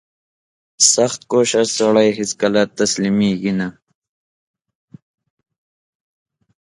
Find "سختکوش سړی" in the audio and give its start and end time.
0.93-2.09